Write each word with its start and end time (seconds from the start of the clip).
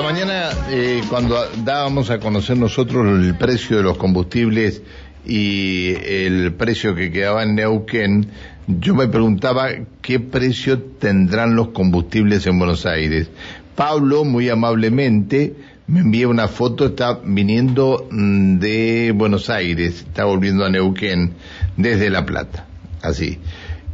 Esta 0.00 0.12
mañana, 0.14 0.48
eh, 0.70 1.02
cuando 1.10 1.36
dábamos 1.62 2.08
a 2.08 2.18
conocer 2.18 2.56
nosotros 2.56 3.06
el 3.06 3.34
precio 3.34 3.76
de 3.76 3.82
los 3.82 3.98
combustibles 3.98 4.80
y 5.26 5.92
el 5.94 6.54
precio 6.54 6.94
que 6.94 7.12
quedaba 7.12 7.42
en 7.42 7.56
Neuquén, 7.56 8.28
yo 8.66 8.94
me 8.94 9.08
preguntaba 9.08 9.68
qué 10.00 10.18
precio 10.18 10.80
tendrán 10.80 11.54
los 11.54 11.68
combustibles 11.68 12.46
en 12.46 12.58
Buenos 12.58 12.86
Aires. 12.86 13.28
Pablo, 13.76 14.24
muy 14.24 14.48
amablemente, 14.48 15.54
me 15.86 16.00
envía 16.00 16.28
una 16.28 16.48
foto, 16.48 16.86
está 16.86 17.20
viniendo 17.22 18.08
mm, 18.10 18.58
de 18.58 19.12
Buenos 19.14 19.50
Aires, 19.50 20.06
está 20.08 20.24
volviendo 20.24 20.64
a 20.64 20.70
Neuquén 20.70 21.34
desde 21.76 22.08
La 22.08 22.24
Plata, 22.24 22.66
así. 23.02 23.38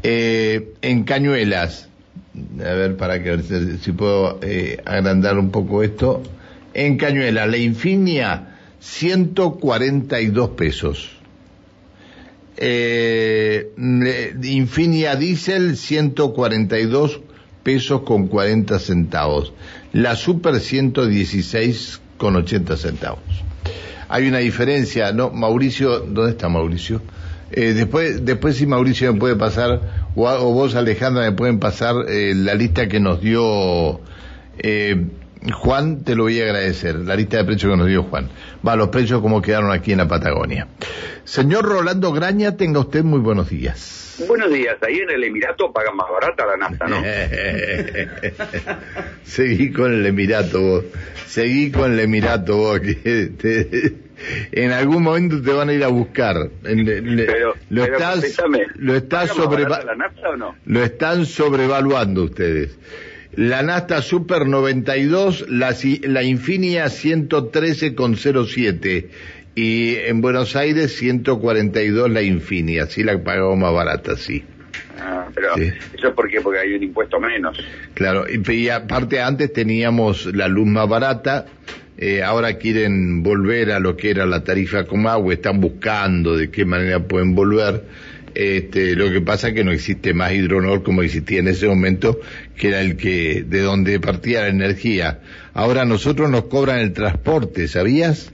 Eh, 0.04 0.72
en 0.82 1.02
Cañuelas, 1.02 1.85
a 2.60 2.72
ver 2.74 2.96
para 2.96 3.22
que 3.22 3.38
si 3.82 3.92
puedo 3.92 4.38
eh, 4.42 4.80
agrandar 4.84 5.38
un 5.38 5.50
poco 5.50 5.82
esto. 5.82 6.22
En 6.74 6.96
Cañuelas, 6.96 7.48
la 7.48 7.56
Infinia, 7.56 8.58
142 8.80 10.50
pesos. 10.50 11.10
Infinia 14.42 15.16
Diesel, 15.16 15.76
142 15.76 17.20
pesos 17.62 18.02
con 18.02 18.28
40 18.28 18.78
centavos. 18.78 19.52
La 19.92 20.14
Super, 20.14 20.60
116 20.60 22.00
con 22.16 22.36
80 22.36 22.76
centavos. 22.76 23.20
Hay 24.08 24.28
una 24.28 24.38
diferencia, 24.38 25.12
¿no? 25.12 25.30
Mauricio, 25.30 25.98
¿dónde 26.00 26.30
está 26.30 26.48
Mauricio? 26.48 27.02
Eh, 27.50 27.74
después, 27.74 28.24
después 28.24 28.56
si 28.56 28.66
Mauricio 28.66 29.12
me 29.12 29.18
puede 29.18 29.36
pasar, 29.36 30.05
o, 30.16 30.52
vos 30.52 30.74
Alejandra 30.74 31.22
me 31.22 31.32
pueden 31.32 31.60
pasar 31.60 31.94
eh, 32.08 32.32
la 32.34 32.54
lista 32.54 32.88
que 32.88 33.00
nos 33.00 33.20
dio 33.20 34.00
eh, 34.58 35.06
Juan, 35.52 36.02
te 36.02 36.14
lo 36.14 36.24
voy 36.24 36.40
a 36.40 36.44
agradecer, 36.44 36.96
la 36.96 37.14
lista 37.14 37.36
de 37.36 37.44
precios 37.44 37.72
que 37.72 37.76
nos 37.76 37.86
dio 37.86 38.04
Juan. 38.04 38.30
Va, 38.66 38.74
los 38.74 38.88
precios 38.88 39.20
como 39.20 39.42
quedaron 39.42 39.70
aquí 39.70 39.92
en 39.92 39.98
la 39.98 40.08
Patagonia. 40.08 40.66
Señor 41.24 41.64
Rolando 41.64 42.12
Graña, 42.12 42.56
tenga 42.56 42.80
usted 42.80 43.04
muy 43.04 43.20
buenos 43.20 43.50
días. 43.50 44.24
Buenos 44.26 44.50
días, 44.50 44.76
ahí 44.82 44.96
en 44.96 45.10
el 45.10 45.24
Emirato 45.24 45.70
pagan 45.72 45.94
más 45.94 46.06
barata 46.10 46.46
la 46.46 46.56
nafta, 46.56 46.86
¿no? 46.86 47.02
Seguí 49.24 49.72
con 49.72 49.92
el 49.92 50.06
Emirato 50.06 50.62
vos, 50.62 50.84
seguí 51.26 51.70
con 51.70 51.92
el 51.92 52.00
Emirato 52.00 52.56
vos, 52.56 52.80
que 52.80 53.30
te 53.36 54.05
en 54.52 54.72
algún 54.72 55.02
momento 55.02 55.42
te 55.42 55.52
van 55.52 55.68
a 55.68 55.72
ir 55.72 55.84
a 55.84 55.88
buscar. 55.88 56.50
pero, 56.62 57.54
lo, 57.70 57.84
estás, 57.84 58.36
lo, 58.76 58.94
estás 58.94 59.30
sobre, 59.30 59.66
lo 60.64 60.82
están 60.82 61.26
sobrevaluando 61.26 62.24
ustedes. 62.24 62.78
La 63.34 63.62
Nasta 63.62 64.00
Super 64.00 64.46
92, 64.46 65.46
la, 65.50 65.76
la 66.02 66.22
Infinia 66.22 66.86
113,07 66.86 69.08
y 69.54 69.96
en 69.96 70.20
Buenos 70.20 70.56
Aires 70.56 70.96
142 70.96 72.10
la 72.10 72.22
Infinia, 72.22 72.84
así 72.84 73.02
la 73.02 73.22
pagamos 73.22 73.58
más 73.58 73.72
barata, 73.72 74.16
sí. 74.16 74.44
Ah, 74.98 75.28
pero 75.34 75.56
eso 75.56 76.08
es 76.08 76.14
porque, 76.14 76.40
porque 76.40 76.60
hay 76.60 76.74
un 76.74 76.82
impuesto 76.82 77.20
menos. 77.20 77.58
Claro, 77.94 78.24
y 78.28 78.68
aparte 78.68 79.20
antes 79.20 79.52
teníamos 79.52 80.26
la 80.26 80.48
luz 80.48 80.66
más 80.66 80.88
barata, 80.88 81.46
eh, 81.98 82.22
ahora 82.22 82.54
quieren 82.58 83.22
volver 83.22 83.72
a 83.72 83.80
lo 83.80 83.96
que 83.96 84.10
era 84.10 84.26
la 84.26 84.44
tarifa 84.44 84.84
Comagua, 84.84 85.32
están 85.32 85.60
buscando 85.60 86.36
de 86.36 86.50
qué 86.50 86.64
manera 86.64 87.00
pueden 87.00 87.34
volver. 87.34 87.84
Este, 88.34 88.94
lo 88.96 89.10
que 89.10 89.22
pasa 89.22 89.48
es 89.48 89.54
que 89.54 89.64
no 89.64 89.72
existe 89.72 90.12
más 90.12 90.32
hidronor 90.32 90.82
como 90.82 91.02
existía 91.02 91.38
en 91.38 91.48
ese 91.48 91.66
momento, 91.66 92.20
que 92.54 92.68
era 92.68 92.82
el 92.82 92.98
que, 92.98 93.44
de 93.46 93.60
donde 93.60 93.98
partía 93.98 94.42
la 94.42 94.48
energía. 94.48 95.20
Ahora 95.54 95.86
nosotros 95.86 96.28
nos 96.28 96.44
cobran 96.44 96.80
el 96.80 96.92
transporte, 96.92 97.66
¿sabías? 97.66 98.30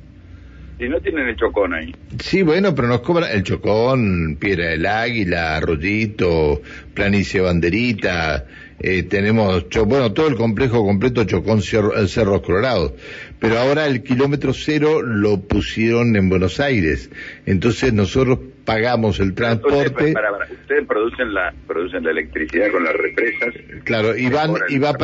Si 0.82 0.88
no 0.88 0.98
tienen 1.00 1.28
el 1.28 1.36
chocón 1.36 1.74
ahí. 1.74 1.94
Sí, 2.18 2.42
bueno, 2.42 2.74
pero 2.74 2.88
nos 2.88 3.02
cobran 3.02 3.30
el 3.30 3.44
chocón, 3.44 4.36
Piedra 4.40 4.70
del 4.70 4.84
Águila, 4.84 5.56
Arroyito, 5.58 6.60
Planicie 6.92 7.40
Banderita, 7.40 8.46
eh, 8.80 9.04
tenemos, 9.04 9.68
bueno, 9.86 10.12
todo 10.12 10.26
el 10.26 10.34
complejo 10.34 10.84
completo 10.84 11.22
Chocón 11.22 11.62
Cerro, 11.62 11.92
Cerros 12.08 12.42
Colorados. 12.42 12.94
Pero 13.38 13.60
ahora 13.60 13.86
el 13.86 14.02
kilómetro 14.02 14.52
cero 14.52 15.02
lo 15.02 15.38
pusieron 15.42 16.16
en 16.16 16.28
Buenos 16.28 16.58
Aires. 16.58 17.12
Entonces 17.46 17.92
nosotros 17.92 18.40
pagamos 18.64 19.20
el 19.20 19.34
transporte. 19.34 20.14
ustedes 20.62 20.86
producen 20.88 21.32
la, 21.32 21.54
producen 21.68 22.02
la 22.02 22.10
electricidad 22.10 22.72
con 22.72 22.82
las 22.82 22.94
represas. 22.94 23.54
Claro, 23.84 24.16
y 24.16 24.28
van, 24.28 24.54
y 24.68 24.78
va, 24.78 24.96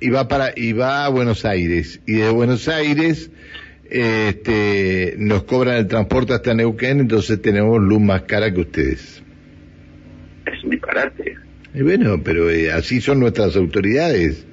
y 0.00 0.08
va 0.08 0.26
para, 0.26 0.52
y 0.56 0.72
va 0.72 1.04
a 1.04 1.10
Buenos 1.10 1.44
Aires. 1.44 2.00
Y 2.06 2.14
de 2.14 2.30
Buenos 2.30 2.66
Aires, 2.66 3.30
este, 3.94 5.16
nos 5.18 5.42
cobran 5.42 5.76
el 5.76 5.86
transporte 5.86 6.32
hasta 6.32 6.54
Neuquén, 6.54 7.00
entonces 7.00 7.42
tenemos 7.42 7.78
luz 7.78 8.00
más 8.00 8.22
cara 8.22 8.50
que 8.50 8.62
ustedes. 8.62 9.22
Es 10.46 10.64
un 10.64 10.70
disparate. 10.70 11.36
Y 11.74 11.82
bueno, 11.82 12.22
pero 12.24 12.48
eh, 12.48 12.72
así 12.72 13.02
son 13.02 13.20
nuestras 13.20 13.54
autoridades. 13.54 14.46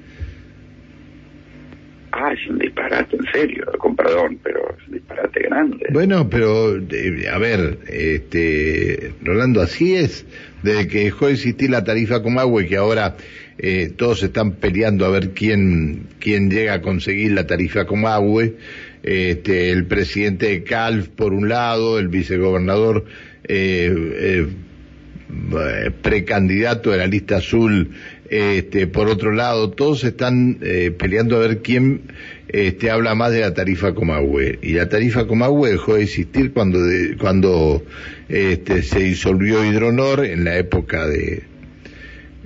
Ah, 2.12 2.34
es 2.34 2.50
un 2.50 2.58
disparate, 2.58 3.16
en 3.16 3.24
serio, 3.32 3.64
con 3.78 3.96
perdón, 3.96 4.38
pero 4.42 4.76
es 4.78 4.88
un 4.88 4.94
disparate 4.94 5.40
grande. 5.40 5.86
Bueno, 5.90 6.28
pero, 6.28 6.76
eh, 6.76 7.28
a 7.32 7.38
ver, 7.38 7.78
este, 7.88 9.14
Rolando, 9.22 9.62
así 9.62 9.94
es. 9.94 10.26
Desde 10.62 10.86
que 10.86 11.04
dejó 11.04 11.28
de 11.28 11.32
existir 11.32 11.70
la 11.70 11.82
tarifa 11.82 12.22
Comagua 12.22 12.62
y 12.62 12.68
que 12.68 12.76
ahora 12.76 13.16
eh, 13.62 13.92
todos 13.94 14.22
están 14.22 14.52
peleando 14.52 15.04
a 15.04 15.10
ver 15.10 15.30
quién, 15.30 16.06
quién 16.18 16.50
llega 16.50 16.74
a 16.74 16.80
conseguir 16.80 17.32
la 17.32 17.46
tarifa 17.46 17.84
Comagüe, 17.84 18.56
este, 19.02 19.70
el 19.70 19.84
presidente 19.84 20.46
de 20.46 20.64
CALF 20.64 21.08
por 21.08 21.34
un 21.34 21.48
lado, 21.48 21.98
el 21.98 22.08
vicegobernador 22.08 23.04
eh, 23.44 23.94
eh, 24.18 25.90
precandidato 26.02 26.90
de 26.90 26.98
la 26.98 27.06
lista 27.06 27.36
azul 27.36 27.90
este, 28.30 28.86
por 28.86 29.08
otro 29.08 29.32
lado, 29.32 29.70
todos 29.70 30.04
están 30.04 30.58
eh, 30.62 30.92
peleando 30.96 31.36
a 31.36 31.40
ver 31.40 31.62
quién 31.62 32.02
este, 32.46 32.88
habla 32.88 33.16
más 33.16 33.32
de 33.32 33.40
la 33.40 33.54
tarifa 33.54 33.92
Comahue. 33.92 34.60
Y 34.62 34.74
la 34.74 34.88
tarifa 34.88 35.26
Comahue 35.26 35.70
dejó 35.70 35.96
de 35.96 36.04
existir 36.04 36.52
cuando, 36.52 36.78
cuando 37.18 37.84
este, 38.28 38.84
se 38.84 39.00
disolvió 39.00 39.64
Hidronor 39.64 40.24
en 40.24 40.44
la 40.44 40.56
época 40.56 41.08
de, 41.08 41.42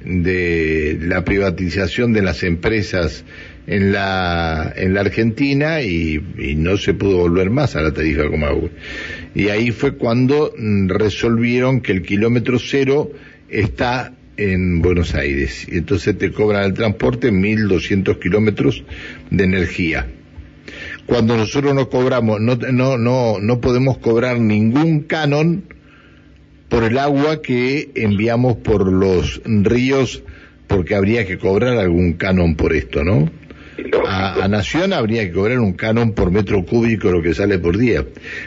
de 0.05 0.99
la 1.01 1.25
privatización 1.25 2.13
de 2.13 2.23
las 2.23 2.43
empresas 2.43 3.25
en 3.67 3.93
la, 3.93 4.73
en 4.77 4.95
la 4.95 5.01
Argentina 5.01 5.83
y, 5.83 6.21
no 6.57 6.77
se 6.77 6.95
pudo 6.95 7.19
volver 7.19 7.51
más 7.51 7.77
a 7.77 7.81
la 7.81 7.93
tarifa 7.93 8.29
Comahue. 8.29 8.71
Y 9.35 9.49
ahí 9.49 9.71
fue 9.71 9.97
cuando 9.97 10.53
mm, 10.57 10.89
resolvieron 10.89 11.81
que 11.81 11.93
el 11.93 12.03
kilómetro 12.03 12.59
cero 12.59 13.11
está 13.49 14.13
en 14.37 14.83
Buenos 14.83 15.15
Aires 15.15 15.67
y 15.69 15.79
entonces 15.79 16.19
te 16.19 16.33
cobran 16.33 16.65
el 16.65 16.75
transporte 16.75 17.31
1200 17.31 18.19
kilómetros 18.19 18.85
de 19.31 19.45
energía. 19.45 20.07
Cuando 21.07 21.37
nosotros 21.37 21.75
no 21.75 21.89
cobramos, 21.89 22.41
no, 22.41 22.57
no, 22.57 22.99
no, 22.99 23.39
no 23.41 23.61
podemos 23.61 23.99
cobrar 23.99 24.41
ningún 24.41 25.01
canon 25.01 25.65
por 26.69 26.85
el 26.85 26.99
agua 26.99 27.43
que 27.43 27.91
enviamos 27.95 28.57
por 28.57 28.91
los 28.91 29.41
ríos 29.45 30.23
porque 30.67 30.95
habría 30.95 31.27
que 31.27 31.39
cobrar 31.39 31.79
algún 31.79 32.15
canon 32.15 32.57
por 32.57 32.73
esto, 32.73 33.05
¿no? 33.05 33.31
A, 34.07 34.47
Nación 34.49 34.93
habría 34.93 35.23
que 35.23 35.33
cobrar 35.33 35.59
un 35.59 35.73
canon 35.73 36.15
por 36.15 36.31
metro 36.31 36.65
cúbico 36.65 37.11
lo 37.11 37.23
que 37.23 37.35
sale 37.35 37.59
por 37.59 37.77
día. 37.77 38.05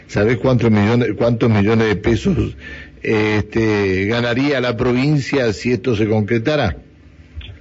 ¿Sabes 0.07 0.37
cuántos 0.37 0.71
millones, 0.71 1.13
cuántos 1.17 1.49
millones 1.49 1.87
de 1.89 1.95
pesos 1.97 2.55
este, 3.03 4.05
ganaría 4.05 4.61
la 4.61 4.77
provincia 4.77 5.51
si 5.53 5.73
esto 5.73 5.95
se 5.95 6.07
concretara? 6.07 6.77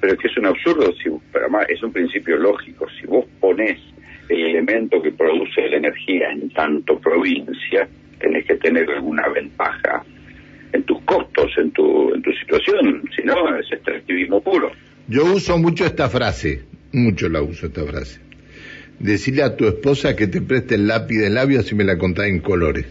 Pero 0.01 0.13
es 0.13 0.19
que 0.19 0.29
es 0.29 0.37
un 0.37 0.47
absurdo, 0.47 0.93
si, 1.03 1.11
pero 1.33 1.47
es 1.69 1.83
un 1.83 1.93
principio 1.93 2.37
lógico. 2.37 2.87
Si 3.01 3.07
vos 3.07 3.25
ponés 3.41 3.79
el 4.29 4.47
elemento 4.47 5.03
que 5.03 5.13
produce 5.13 5.69
la 5.69 5.77
energía 5.77 6.31
en 6.31 6.51
tanto 6.51 6.99
provincia, 7.01 7.89
tenés 8.21 8.45
que 8.47 8.57
tener 8.57 8.89
alguna 8.91 9.29
ventaja 9.29 10.05
en 10.77 10.85
tus 10.85 11.01
costos, 11.03 11.51
en 11.57 11.71
tu, 11.73 12.15
en 12.15 12.23
tu 12.23 12.31
situación, 12.33 13.03
si 13.15 13.23
no 13.23 13.57
es 13.57 13.67
extractivismo 13.73 14.41
puro. 14.43 14.71
Yo 15.09 15.25
uso 15.25 15.57
mucho 15.59 15.87
esta 15.87 16.09
frase, 16.09 16.65
mucho 16.93 17.29
la 17.29 17.43
uso 17.43 17.67
esta 17.67 17.85
frase. 17.85 18.21
Decirle 18.99 19.43
a 19.43 19.57
tu 19.57 19.67
esposa 19.67 20.17
que 20.17 20.27
te 20.27 20.41
preste 20.41 20.75
el 20.77 20.87
lápiz 20.87 21.19
de 21.19 21.31
labio 21.31 21.63
si 21.63 21.75
me 21.75 21.85
la 21.85 21.99
contás 21.99 22.27
en 22.27 22.41
colores. 22.41 22.87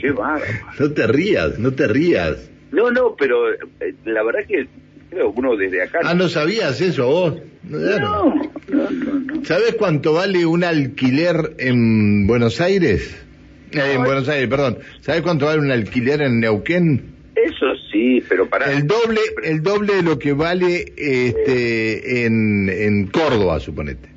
Qué 0.00 0.10
bárbaro. 0.10 0.44
No 0.78 0.92
te 0.92 1.06
rías, 1.06 1.58
no 1.58 1.72
te 1.72 1.86
rías. 1.86 2.50
No, 2.70 2.90
no, 2.90 3.14
pero 3.16 3.52
eh, 3.52 3.58
la 4.04 4.22
verdad 4.22 4.40
que 4.46 4.66
creo 5.10 5.32
uno 5.34 5.56
desde 5.56 5.82
acá. 5.82 6.00
Ah, 6.04 6.14
¿no 6.14 6.28
sabías 6.28 6.80
eso 6.80 7.06
vos? 7.06 7.34
No, 7.64 7.78
no, 7.78 8.34
no, 8.68 9.44
¿Sabes 9.44 9.74
cuánto 9.74 10.12
vale 10.12 10.46
un 10.46 10.62
alquiler 10.64 11.54
en 11.58 12.26
Buenos 12.26 12.60
Aires? 12.60 13.25
Eh, 13.72 13.94
en 13.94 14.04
Buenos 14.04 14.28
Aires, 14.28 14.48
perdón. 14.48 14.78
¿Sabes 15.00 15.22
cuánto 15.22 15.46
vale 15.46 15.60
un 15.60 15.70
alquiler 15.70 16.22
en 16.22 16.40
Neuquén? 16.40 17.16
Eso 17.34 17.66
sí, 17.92 18.22
pero 18.28 18.48
para... 18.48 18.72
El 18.72 18.86
doble, 18.86 19.20
el 19.44 19.62
doble 19.62 19.96
de 19.96 20.02
lo 20.02 20.18
que 20.18 20.32
vale 20.32 20.92
este, 20.96 22.24
en, 22.24 22.68
en 22.68 23.06
Córdoba, 23.08 23.60
suponete. 23.60 24.08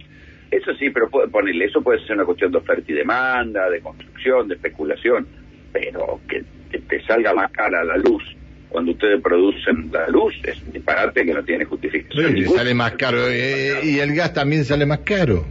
Eso 0.52 0.74
sí, 0.76 0.90
pero 0.90 1.10
puede 1.10 1.28
ponerle, 1.28 1.66
eso 1.66 1.82
puede 1.82 2.00
ser 2.06 2.16
una 2.16 2.26
cuestión 2.26 2.52
de 2.52 2.58
oferta 2.58 2.92
y 2.92 2.96
demanda, 2.96 3.70
de 3.70 3.82
construcción, 3.82 4.48
de 4.48 4.56
especulación, 4.56 5.28
pero 5.72 6.20
que 6.28 6.44
te, 6.72 7.06
salga 7.06 7.34
más 7.34 7.52
cara 7.52 7.84
la 7.84 7.98
luz 7.98 8.24
cuando 8.70 8.92
ustedes 8.92 9.22
producen 9.22 9.90
la 9.92 10.08
luz 10.10 10.34
es 10.44 10.62
un 10.62 10.72
disparate 10.72 11.26
que 11.26 11.34
no 11.34 11.44
tiene 11.44 11.66
justificación. 11.66 12.36
Sí, 12.36 12.46
sale 12.46 12.74
más 12.74 12.92
caro 12.94 13.28
eh, 13.28 13.80
y 13.84 14.00
el 14.00 14.14
gas 14.14 14.34
también 14.34 14.64
sale 14.64 14.86
más 14.86 15.00
caro. 15.00 15.44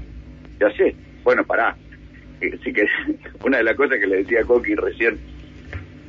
Ya 0.61 0.71
sé. 0.77 0.95
Bueno, 1.25 1.45
pará. 1.45 1.77
Así 2.39 2.73
que 2.73 2.85
una 3.45 3.59
de 3.59 3.65
las 3.65 3.77
cosas 3.77 3.99
que 3.99 4.07
le 4.07 4.19
decía 4.19 4.41
a 4.41 4.45
Coqui 4.45 4.75
recién, 4.75 5.19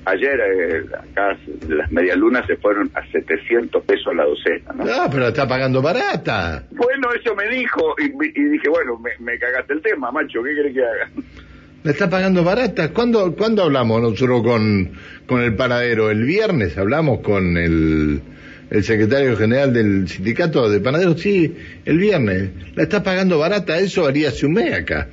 ayer 0.05 0.39
eh, 0.39 0.85
acá 0.93 1.37
las 1.67 1.91
medialunas 1.91 2.45
se 2.47 2.55
fueron 2.57 2.89
a 2.93 3.05
700 3.11 3.83
pesos 3.83 4.15
la 4.15 4.25
docena, 4.25 4.73
¿no? 4.73 4.83
Ah, 4.91 5.07
pero 5.11 5.27
está 5.27 5.47
pagando 5.47 5.81
barata. 5.81 6.63
Bueno, 6.71 7.09
eso 7.19 7.35
me 7.35 7.47
dijo 7.49 7.95
y, 7.97 8.09
dije, 8.09 8.69
bueno, 8.69 8.99
me, 9.19 9.37
cagaste 9.37 9.73
el 9.73 9.81
tema, 9.81 10.11
macho, 10.11 10.43
¿qué 10.43 10.55
querés 10.55 10.73
que 10.73 10.83
haga? 10.83 11.09
Me 11.83 11.91
está 11.91 12.09
pagando 12.09 12.43
barata. 12.43 12.91
¿Cuándo, 12.91 13.33
¿Cuándo 13.35 13.63
hablamos 13.63 14.01
nosotros 14.01 14.43
con, 14.43 14.91
con 15.25 15.41
el 15.41 15.55
paradero? 15.55 16.09
El 16.11 16.25
viernes 16.25 16.77
hablamos 16.77 17.21
con 17.21 17.55
el, 17.57 18.21
el 18.69 18.83
secretario 18.83 19.37
general 19.37 19.73
del 19.73 20.07
sindicato 20.09 20.69
de 20.69 20.81
panaderos. 20.81 21.21
Sí, 21.21 21.55
el 21.85 21.97
viernes. 21.97 22.49
La 22.75 22.83
está 22.83 23.01
pagando 23.01 23.39
barata. 23.39 23.77
Eso 23.79 24.05
haría 24.05 24.27
hace 24.27 24.45
un 24.45 24.53
mes 24.53 24.73
acá. 24.73 25.07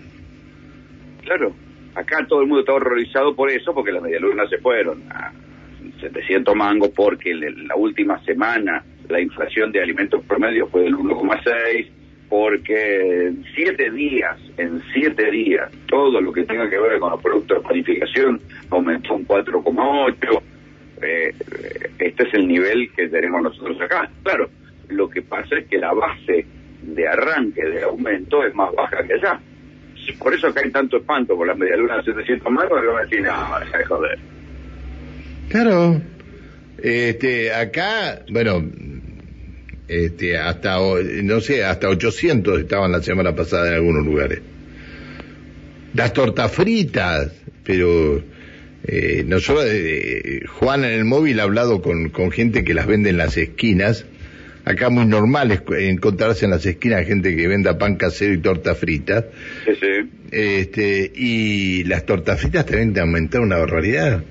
Claro. 1.27 1.53
Acá 1.95 2.25
todo 2.29 2.41
el 2.43 2.47
mundo 2.47 2.61
está 2.61 2.75
horrorizado 2.75 3.35
por 3.35 3.51
eso, 3.51 3.75
porque 3.75 3.91
las 3.91 4.03
medialunas 4.03 4.49
se 4.49 4.59
fueron 4.59 5.03
a 5.11 5.33
700 6.01 6.55
mangos, 6.55 6.91
porque 6.95 7.35
la 7.35 7.75
última 7.75 8.23
semana 8.25 8.85
la 9.09 9.21
inflación 9.21 9.73
de 9.73 9.83
alimentos 9.83 10.23
promedio 10.25 10.69
fue 10.69 10.83
del 10.83 10.95
1,6, 10.95 11.89
porque 12.29 13.27
en 13.27 13.45
siete 13.55 13.91
días, 13.91 14.37
en 14.57 14.83
siete 14.93 15.31
días, 15.31 15.71
todo 15.87 16.21
lo 16.21 16.33
que 16.33 16.45
tenga 16.45 16.69
que 16.69 16.79
ver 16.79 16.99
con 16.99 17.11
los 17.11 17.23
productos 17.23 17.59
de 17.59 17.69
panificación 17.69 18.41
aumentó 18.71 19.15
un 19.15 19.27
4,8. 19.27 20.43
Eh, 21.03 21.35
este 21.99 22.23
es 22.23 22.35
el 22.35 22.47
nivel 22.47 22.91
que 22.93 23.09
tenemos 23.09 23.43
nosotros 23.43 23.81
acá. 23.81 24.11
Claro, 24.23 24.51
lo 24.89 25.09
que 25.09 25.23
pasa 25.23 25.57
es 25.57 25.67
que 25.67 25.79
la 25.79 25.93
base 25.93 26.47
de 26.83 27.09
arranque 27.09 27.65
de 27.65 27.83
aumento 27.85 28.45
es 28.45 28.55
más 28.55 28.73
baja 28.75 29.05
que 29.07 29.15
allá 29.15 29.41
por 30.15 30.35
eso 30.35 30.49
acá 30.49 30.61
hay 30.65 30.71
tanto 30.71 30.97
espanto 30.99 31.37
por 31.37 31.47
las 31.47 31.57
medialunas 31.57 32.05
de 32.05 32.13
700 32.13 32.53
marcos 32.53 32.81
que 32.81 32.87
van 32.87 32.99
a 32.99 33.03
decir, 33.03 33.23
no, 33.23 33.61
deja 33.61 33.79
de 33.79 33.85
joder. 33.85 34.19
Claro. 35.49 36.01
Este, 36.79 37.53
acá, 37.53 38.23
bueno, 38.31 38.65
este, 39.89 40.37
hasta, 40.37 40.79
no 41.23 41.41
sé, 41.41 41.65
hasta 41.65 41.89
800 41.89 42.61
estaban 42.61 42.93
la 42.93 43.03
semana 43.03 43.35
pasada 43.35 43.69
en 43.69 43.75
algunos 43.75 44.05
lugares. 44.05 44.41
Las 45.95 46.13
tortas 46.13 46.53
fritas, 46.53 47.33
pero 47.65 48.23
eh, 48.85 49.25
nosotros, 49.27 49.65
eh, 49.69 50.43
Juan 50.47 50.85
en 50.85 50.93
el 50.93 51.05
móvil 51.05 51.41
ha 51.41 51.45
hablado 51.45 51.81
con, 51.81 52.11
con 52.11 52.31
gente 52.31 52.65
que 52.65 52.75
las 52.75 52.87
vende 52.87 53.11
en 53.11 53.17
las 53.17 53.37
esquinas 53.37 54.05
acá 54.67 54.91
muy 54.91 55.07
normal 55.07 55.53
es 55.53 55.63
encontrarse 55.69 56.45
en 56.45 56.51
las 56.51 56.67
esquinas 56.67 57.07
gente 57.07 57.35
que 57.35 57.47
venda 57.47 57.79
pan 57.79 57.97
casero 57.97 58.35
y 58.35 58.39
torta 58.39 58.75
frita. 58.75 59.25
Sí, 59.65 59.73
sí. 59.81 60.11
Este, 60.33 61.13
y 61.15 61.85
las 61.85 62.05
tortas 62.05 62.41
fritas 62.41 62.67
también 62.67 62.93
te 62.93 63.01
aumentaron 63.01 63.47
una 63.47 63.59
barbaridad. 63.59 64.23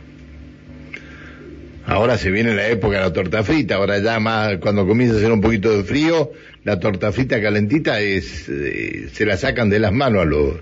Ahora 1.87 2.17
se 2.17 2.31
viene 2.31 2.53
la 2.53 2.67
época 2.67 2.97
de 2.97 3.03
la 3.03 3.13
torta 3.13 3.43
frita, 3.43 3.75
ahora 3.75 3.99
ya 3.99 4.19
más 4.19 4.57
cuando 4.57 4.85
comienza 4.85 5.15
a 5.15 5.19
hacer 5.19 5.31
un 5.31 5.41
poquito 5.41 5.75
de 5.75 5.83
frío, 5.83 6.31
la 6.63 6.79
torta 6.79 7.11
frita 7.11 7.41
calentita 7.41 8.01
es 8.01 8.49
eh, 8.49 9.07
se 9.11 9.25
la 9.25 9.37
sacan 9.37 9.69
de 9.69 9.79
las 9.79 9.93
manos 9.93 10.23
a 10.23 10.25
los 10.25 10.55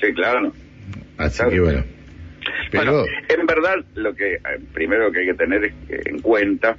Sí, 0.00 0.12
claro. 0.14 0.52
Así 1.18 1.42
que 1.50 1.60
bueno. 1.60 1.84
Pero... 2.70 3.04
en 3.28 3.46
verdad 3.46 3.84
lo 3.94 4.14
que 4.14 4.34
eh, 4.34 4.40
primero 4.72 5.10
que 5.10 5.20
hay 5.20 5.26
que 5.26 5.34
tener 5.34 5.72
en 5.88 6.20
cuenta 6.20 6.78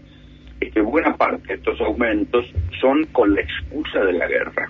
es 0.60 0.74
que 0.74 0.82
buena 0.82 1.16
parte 1.16 1.48
de 1.48 1.54
estos 1.56 1.80
aumentos 1.82 2.46
son 2.80 3.06
con 3.08 3.34
la 3.34 3.42
excusa 3.42 4.00
de 4.02 4.14
la 4.14 4.28
guerra. 4.28 4.70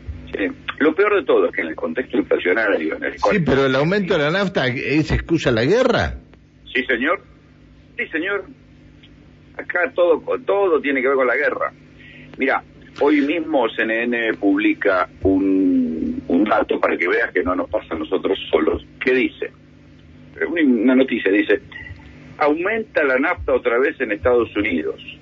Lo 0.79 0.93
peor 0.93 1.15
de 1.15 1.25
todo 1.25 1.47
es 1.47 1.51
que 1.51 1.61
en 1.61 1.67
el 1.67 1.75
contexto 1.75 2.17
inflacionario... 2.17 2.95
En 2.95 3.03
el 3.03 3.13
sí, 3.17 3.39
pero 3.45 3.65
el 3.65 3.75
aumento 3.75 4.13
de 4.13 4.23
la 4.23 4.31
nafta 4.31 4.67
es 4.67 5.11
excusa 5.11 5.51
la 5.51 5.65
guerra. 5.65 6.13
Sí, 6.73 6.83
señor. 6.85 7.21
Sí, 7.97 8.07
señor. 8.07 8.45
Acá 9.57 9.91
todo, 9.93 10.21
todo 10.45 10.79
tiene 10.79 11.01
que 11.01 11.07
ver 11.07 11.17
con 11.17 11.27
la 11.27 11.35
guerra. 11.35 11.73
Mira, 12.37 12.63
hoy 13.01 13.21
mismo 13.21 13.67
CNN 13.69 14.35
publica 14.35 15.09
un, 15.23 16.23
un 16.27 16.43
dato 16.45 16.79
para 16.79 16.95
que 16.95 17.07
veas 17.07 17.31
que 17.33 17.43
no 17.43 17.55
nos 17.55 17.69
pasa 17.69 17.95
a 17.95 17.97
nosotros 17.97 18.37
solos. 18.51 18.85
¿Qué 19.03 19.13
dice? 19.13 19.51
Una 20.49 20.95
noticia 20.95 21.31
dice, 21.31 21.59
aumenta 22.37 23.03
la 23.03 23.17
nafta 23.17 23.53
otra 23.53 23.77
vez 23.79 23.99
en 23.99 24.13
Estados 24.13 24.55
Unidos 24.55 25.18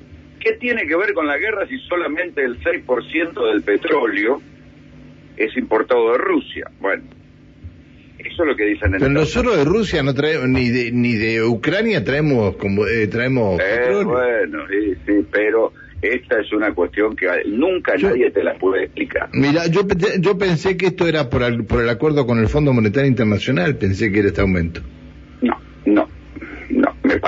¿Qué 0.48 0.54
tiene 0.54 0.88
que 0.88 0.96
ver 0.96 1.14
con 1.14 1.28
la 1.28 1.38
guerra 1.38 1.68
si 1.68 1.78
solamente 1.90 2.42
el 2.42 2.58
6% 2.62 3.52
del 3.52 3.64
petróleo 3.64 4.42
es 5.36 5.58
importado 5.58 6.14
de 6.14 6.20
Rusia? 6.20 6.72
Bueno, 6.80 7.04
eso 8.18 8.44
es 8.44 8.48
lo 8.48 8.56
que 8.56 8.64
dicen 8.64 8.94
en 8.94 9.00
Pero 9.02 9.12
nosotros 9.12 9.58
de 9.58 9.66
Rusia 9.66 10.04
no 10.04 10.14
traemos, 10.14 10.48
ni 10.48 10.70
de, 10.70 10.92
ni 10.94 11.16
de 11.16 11.44
Ucrania 11.44 12.02
traemos, 12.06 12.56
como, 12.56 12.88
eh, 12.88 13.08
traemos 13.08 13.60
eh, 13.60 14.04
Bueno, 14.06 14.64
sí, 14.70 14.96
sí, 15.06 15.26
pero 15.30 15.74
esta 16.02 16.40
es 16.40 16.54
una 16.54 16.74
cuestión 16.74 17.14
que 17.14 17.28
nunca 17.46 17.96
nadie 17.98 18.32
te 18.32 18.42
la 18.42 18.54
puede 18.54 18.86
explicar. 18.86 19.30
Mira, 19.34 19.68
yo, 19.68 19.82
yo 20.20 20.38
pensé 20.38 20.78
que 20.78 20.88
esto 20.88 21.08
era 21.08 21.30
por 21.30 21.44
el, 21.44 21.66
por 21.66 21.82
el 21.82 21.90
acuerdo 21.90 22.26
con 22.26 22.40
el 22.40 22.48
Fondo 22.48 22.72
Monetario 22.72 23.10
Internacional, 23.10 23.76
pensé 23.76 24.14
que 24.14 24.20
era 24.20 24.30
este 24.30 24.40
aumento. 24.40 24.80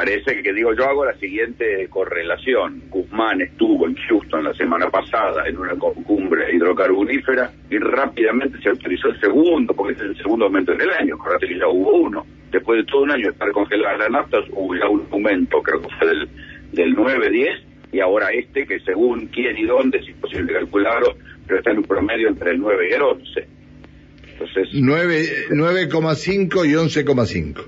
Parece 0.10 0.42
que 0.42 0.54
digo, 0.54 0.74
yo 0.74 0.86
hago 0.86 1.06
la 1.06 1.14
siguiente 1.20 1.88
correlación. 1.88 2.82
Guzmán 2.90 3.42
estuvo 3.42 3.86
en 3.86 3.94
Houston 3.96 4.44
la 4.44 4.56
semana 4.56 4.90
pasada 4.90 5.48
en 5.48 5.56
una 5.56 5.76
cumbre 5.76 6.52
hidrocarbonífera 6.52 7.52
y 7.70 7.78
rápidamente 7.78 8.60
se 8.60 8.70
autorizó 8.70 9.10
el 9.10 9.20
segundo, 9.20 9.72
porque 9.76 9.94
es 9.94 10.00
el 10.00 10.18
segundo 10.18 10.46
aumento 10.46 10.74
en 10.74 10.82
el 10.82 10.90
año. 10.90 11.16
Ahora 11.24 11.38
que 11.38 11.56
ya 11.56 11.68
hubo 11.68 11.92
uno. 11.92 12.26
Después 12.52 12.80
de 12.80 12.86
todo 12.86 13.04
un 13.04 13.12
año 13.12 13.28
de 13.28 13.34
estar 13.34 13.52
congelada 13.52 13.98
la 14.00 14.10
nafta, 14.10 14.40
hubo 14.52 14.76
ya 14.76 14.90
un 14.90 15.06
aumento, 15.12 15.62
creo 15.62 15.80
que 15.80 15.90
fue 16.00 16.08
del, 16.08 16.28
del 16.72 16.96
9-10, 16.96 17.62
y 17.92 18.00
ahora 18.00 18.30
este, 18.32 18.66
que 18.66 18.80
según 18.80 19.28
quién 19.28 19.60
y 19.60 19.66
dónde, 19.66 20.00
es 20.00 20.10
imposible 20.10 20.54
calcularlo, 20.54 21.18
pero 21.46 21.60
está 21.60 21.70
en 21.70 21.78
un 21.78 21.84
promedio 21.84 22.30
entre 22.30 22.50
el 22.50 22.60
9 22.60 22.88
y 22.90 22.94
el 22.94 23.02
11. 23.04 23.48
Entonces. 24.32 24.70
9,5 24.74 26.68
y 26.68 26.74
11,5. 26.74 27.64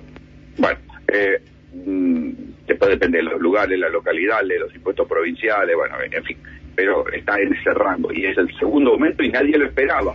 Bueno, 0.58 0.80
eh, 1.14 1.40
después 1.72 2.92
depende 2.92 3.20
de 3.20 3.24
los 3.24 3.40
lugares, 3.40 3.80
la 3.80 3.90
localidad, 3.90 4.44
de 4.44 4.60
los 4.60 4.74
impuestos 4.76 5.08
provinciales, 5.08 5.76
bueno, 5.76 5.96
en 6.02 6.24
fin, 6.24 6.38
pero 6.76 7.08
está 7.10 7.40
en 7.40 7.54
ese 7.54 7.74
rango 7.74 8.12
y 8.14 8.26
es 8.26 8.38
el 8.38 8.54
segundo 8.58 8.92
aumento 8.92 9.24
y 9.24 9.30
nadie 9.30 9.58
lo 9.58 9.66
esperaba. 9.66 10.14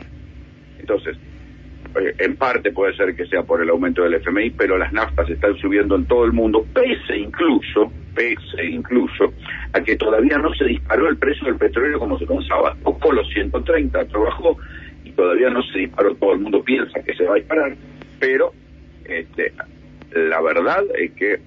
Entonces, 0.78 1.16
eh, 1.98 2.14
en 2.18 2.36
parte 2.36 2.72
puede 2.72 2.94
ser 2.96 3.14
que 3.16 3.26
sea 3.26 3.42
por 3.42 3.62
el 3.62 3.70
aumento 3.70 4.02
del 4.02 4.14
FMI, 4.14 4.50
pero 4.50 4.76
las 4.76 4.92
naftas 4.92 5.28
están 5.30 5.56
subiendo 5.56 5.96
en 5.96 6.04
todo 6.06 6.24
el 6.24 6.32
mundo, 6.32 6.66
pese 6.74 7.16
incluso, 7.16 7.90
pese 8.14 8.64
incluso, 8.64 9.32
a 9.72 9.80
que 9.80 9.96
todavía 9.96 10.38
no 10.38 10.52
se 10.54 10.64
disparó 10.64 11.08
el 11.08 11.16
precio 11.16 11.46
del 11.46 11.56
petróleo 11.56 11.98
como 11.98 12.18
se 12.18 12.26
pensaba. 12.26 12.76
Tocó 12.82 13.12
los 13.12 13.28
130, 13.28 14.04
trabajó 14.06 14.58
y 15.04 15.12
todavía 15.12 15.50
no 15.50 15.62
se 15.62 15.78
disparó. 15.78 16.14
Todo 16.16 16.34
el 16.34 16.40
mundo 16.40 16.62
piensa 16.62 17.02
que 17.02 17.14
se 17.14 17.24
va 17.24 17.32
a 17.32 17.36
disparar, 17.36 17.74
pero 18.20 18.52
este, 19.04 19.52
la 20.12 20.40
verdad 20.40 20.84
es 20.98 21.12
que 21.12 21.40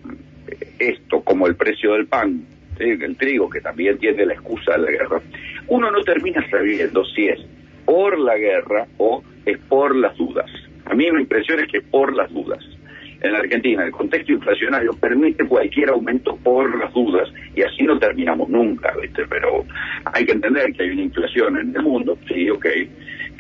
esto, 0.80 1.22
como 1.22 1.48
el 1.48 1.56
precio 1.56 1.94
del 1.94 2.08
pan, 2.08 2.46
el 2.80 3.18
trigo, 3.18 3.50
que 3.50 3.62
también 3.62 3.98
tiene 3.98 4.26
la 4.26 4.34
excusa 4.34 4.74
de 4.74 4.80
la 4.80 4.92
guerra, 4.92 5.22
uno 5.68 5.92
no 5.92 6.02
termina 6.02 6.46
sabiendo 6.50 7.04
si 7.06 7.28
es 7.28 7.40
por 7.86 8.18
la 8.20 8.38
guerra 8.38 8.88
o 8.98 9.24
es 9.46 9.58
por 9.68 9.96
las 9.96 10.16
dudas. 10.18 10.50
A 10.86 10.94
mí 10.94 11.12
mi 11.12 11.22
impresión 11.22 11.60
es 11.60 11.68
que 11.68 11.82
por 11.82 12.16
las 12.16 12.32
dudas. 12.32 12.64
En 13.22 13.34
la 13.34 13.40
Argentina 13.40 13.84
el 13.84 13.92
contexto 13.92 14.32
inflacionario 14.32 14.94
permite 14.94 15.46
cualquier 15.46 15.90
aumento 15.90 16.38
por 16.38 16.78
las 16.80 16.94
dudas 16.94 17.28
y 17.54 17.62
así 17.62 17.84
no 17.84 18.00
terminamos 18.00 18.48
nunca, 18.48 18.94
¿viste? 19.02 19.24
Pero 19.30 19.66
hay 20.06 20.26
que 20.26 20.32
entender 20.32 20.72
que 20.72 20.84
hay 20.84 20.92
una 20.92 21.02
inflación 21.02 21.58
en 21.58 21.76
el 21.76 21.84
mundo, 21.84 22.18
sí, 22.28 22.50
ok, 22.50 22.66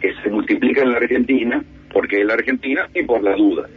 que 0.01 0.13
se 0.21 0.29
multiplica 0.29 0.81
en 0.81 0.91
la 0.91 0.97
Argentina 0.97 1.63
porque 1.93 2.19
es 2.21 2.25
la 2.25 2.33
Argentina 2.33 2.89
y 2.93 3.03
por 3.03 3.23
las 3.23 3.37
dudas. 3.37 3.69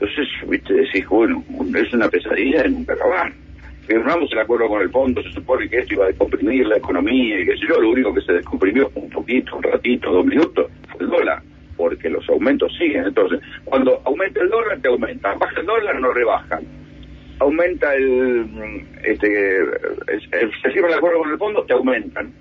Entonces, 0.00 0.28
viste, 0.48 0.74
decís, 0.74 1.06
bueno, 1.08 1.42
es 1.74 1.92
una 1.92 2.08
pesadilla 2.08 2.62
de 2.62 2.68
nunca 2.70 2.94
acabar. 2.94 3.32
Firmamos 3.88 4.30
el 4.30 4.38
acuerdo 4.38 4.68
con 4.68 4.80
el 4.80 4.90
fondo, 4.90 5.22
se 5.22 5.32
supone 5.32 5.68
que 5.68 5.78
esto 5.78 5.94
iba 5.94 6.04
a 6.04 6.08
descomprimir 6.08 6.66
la 6.66 6.76
economía 6.76 7.40
y 7.40 7.46
qué 7.46 7.56
sé 7.56 7.66
yo, 7.68 7.80
lo 7.80 7.90
único 7.90 8.14
que 8.14 8.20
se 8.20 8.34
descomprimió 8.34 8.90
un 8.94 9.10
poquito, 9.10 9.56
un 9.56 9.62
ratito, 9.62 10.12
dos 10.12 10.24
minutos, 10.24 10.70
fue 10.92 11.04
el 11.04 11.10
dólar, 11.10 11.42
porque 11.76 12.08
los 12.10 12.28
aumentos 12.28 12.72
siguen. 12.78 13.06
Entonces, 13.06 13.40
cuando 13.64 14.00
aumenta 14.04 14.40
el 14.40 14.50
dólar, 14.50 14.78
te 14.80 14.88
aumenta, 14.88 15.34
baja 15.34 15.58
el 15.58 15.66
dólar, 15.66 16.00
no 16.00 16.12
rebajan. 16.12 16.62
aumenta 17.40 17.94
el, 17.94 18.84
este, 19.02 19.58
se 20.62 20.70
firma 20.70 20.88
el 20.88 20.94
acuerdo 20.94 21.18
con 21.20 21.30
el 21.30 21.38
fondo, 21.38 21.64
te 21.64 21.72
aumentan. 21.72 22.32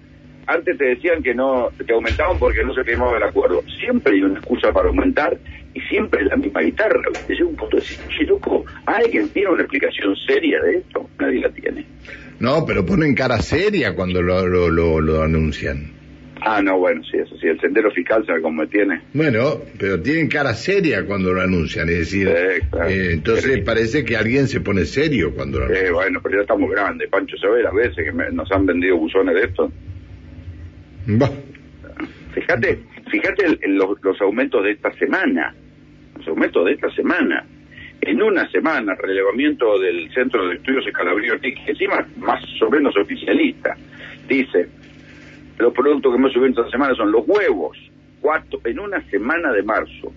Antes 0.48 0.78
te 0.78 0.86
decían 0.86 1.22
que 1.22 1.34
no, 1.36 1.70
te 1.86 1.94
aumentaban 1.94 2.40
porque 2.40 2.64
no 2.64 2.74
se 2.74 2.84
firmaba 2.84 3.18
el 3.18 3.24
acuerdo. 3.24 3.64
Siempre 3.80 4.14
hay 4.14 4.24
una 4.24 4.40
excusa 4.40 4.72
para 4.72 4.88
aumentar 4.88 5.38
y 5.74 5.82
siempre 5.82 6.22
es 6.22 6.28
la 6.28 6.38
misma 6.38 6.62
guitarra. 6.62 7.02
Llega 7.28 7.46
un 7.46 7.56
punto 7.56 7.76
de 7.78 7.82
decir, 7.82 7.98
che, 8.18 8.24
loco, 8.24 8.66
¿alguien 8.86 9.28
tiene 9.30 9.50
una 9.50 9.64
explicación 9.64 10.16
seria 10.26 10.62
de 10.62 10.78
esto? 10.78 11.10
Nadie 11.20 11.42
la 11.42 11.50
tiene. 11.52 11.86
No, 12.40 12.66
pero 12.66 12.86
ponen 12.86 13.14
cara 13.14 13.40
seria 13.42 13.94
cuando 13.94 14.22
lo, 14.22 14.48
lo, 14.48 14.70
lo, 14.70 15.02
lo 15.02 15.22
anuncian. 15.22 15.96
Ah, 16.40 16.62
no, 16.62 16.78
bueno, 16.78 17.02
sí, 17.04 17.18
eso 17.18 17.36
sí, 17.40 17.48
el 17.48 17.60
sendero 17.60 17.90
fiscal 17.92 18.24
sabe 18.26 18.42
cómo 18.42 18.62
me 18.62 18.68
tiene. 18.68 19.02
Bueno, 19.12 19.56
pero 19.78 20.00
tienen 20.00 20.30
cara 20.30 20.54
seria 20.54 21.04
cuando 21.04 21.34
lo 21.34 21.42
anuncian, 21.42 21.90
es 21.90 21.98
decir, 21.98 22.28
Sí, 22.30 22.62
claro. 22.70 22.90
eh, 22.90 23.12
entonces 23.14 23.56
Sí. 23.56 23.62
parece 23.62 24.06
que 24.06 24.16
alguien 24.16 24.48
se 24.48 24.62
pone 24.62 24.86
serio 24.86 25.34
cuando 25.34 25.58
lo 25.60 25.66
anuncian. 25.66 25.88
Eh, 25.88 25.92
bueno, 25.92 26.20
pero 26.22 26.36
ya 26.36 26.42
estamos 26.44 26.70
grandes. 26.70 27.10
Pancho 27.10 27.36
ve 27.52 27.64
las 27.64 27.74
veces 27.74 28.06
que 28.06 28.12
me- 28.14 28.30
nos 28.32 28.50
han 28.52 28.66
vendido 28.68 28.96
buzones 28.98 29.34
de 29.36 29.42
esto. 29.42 29.72
Bah, 31.08 31.30
Fíjate, 32.34 32.80
fíjate 33.10 33.46
el- 33.46 33.60
el- 33.64 33.76
los, 33.78 33.98
los 34.04 34.22
aumentos 34.22 34.64
de 34.64 34.72
esta 34.72 34.92
semana. 34.94 35.56
Los 36.18 36.28
aumentos 36.28 36.66
de 36.66 36.74
esta 36.74 36.90
semana. 36.92 37.44
En 38.02 38.22
una 38.22 38.48
semana, 38.52 38.94
relevamiento 38.96 39.80
del 39.80 40.12
Centro 40.14 40.48
de 40.48 40.56
Estudios 40.56 40.86
Escalabrio 40.86 41.40
TIC, 41.40 41.66
que 41.66 41.72
encima 41.72 42.06
más 42.18 42.44
o 42.62 42.70
menos 42.70 42.96
oficialista, 42.96 43.76
dice, 44.28 44.68
los 45.58 45.74
productos 45.74 46.14
que 46.14 46.20
más 46.22 46.32
subieron 46.32 46.52
esta 46.58 46.70
semana 46.70 46.94
son 46.94 47.12
los 47.12 47.24
huevos, 47.28 47.76
cuatro, 48.22 48.60
en 48.66 48.80
una 48.80 49.02
semana 49.10 49.52
de 49.52 49.64
marzo, 49.64 50.14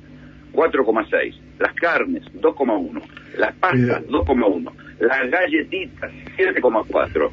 4,6, 0.52 1.34
las 1.58 1.72
carnes, 1.74 2.22
2,1, 2.34 3.00
las 3.38 3.54
pastas, 3.54 4.04
2,1, 4.08 4.72
las 5.00 5.30
galletitas, 5.30 6.12
7,4, 6.36 7.30